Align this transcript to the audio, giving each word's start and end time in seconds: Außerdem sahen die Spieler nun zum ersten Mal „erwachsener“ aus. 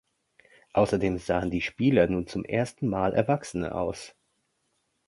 Außerdem 0.73 1.19
sahen 1.19 1.51
die 1.51 1.61
Spieler 1.61 2.07
nun 2.07 2.25
zum 2.25 2.43
ersten 2.43 2.87
Mal 2.87 3.13
„erwachsener“ 3.13 3.75
aus. 3.75 4.15